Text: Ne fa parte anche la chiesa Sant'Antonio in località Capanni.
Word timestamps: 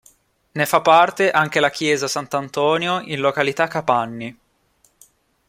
Ne 0.53 0.65
fa 0.65 0.81
parte 0.81 1.29
anche 1.29 1.59
la 1.59 1.69
chiesa 1.69 2.07
Sant'Antonio 2.07 3.01
in 3.01 3.19
località 3.19 3.67
Capanni. 3.67 4.35